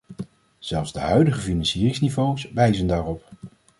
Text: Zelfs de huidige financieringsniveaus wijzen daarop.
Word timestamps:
Zelfs 0.59 0.93
de 0.93 0.99
huidige 0.99 1.39
financieringsniveaus 1.39 2.51
wijzen 2.51 2.87
daarop. 2.87 3.23